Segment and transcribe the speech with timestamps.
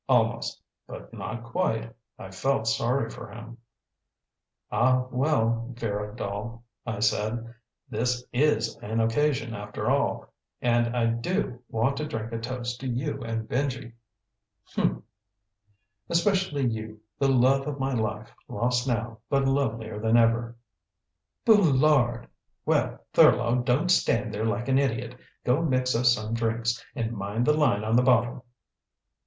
[0.09, 3.59] Almost but not quite I felt sorry for him.
[4.71, 7.53] "Ah, well, Vera doll," I said,
[7.87, 10.33] "this is an occasion, after all.
[10.59, 13.93] And I do want to drink a toast to you and Benji."
[14.75, 15.03] "Hmph."
[16.09, 20.55] "Especially you, the love of my life, lost now, but lovelier than ever."
[21.45, 22.27] "Boulard!...
[22.65, 25.13] Well, Thurlow, don't stand there like an idiot.
[25.43, 26.83] Go mix us some drinks.
[26.95, 28.45] And mind the line on the bottle."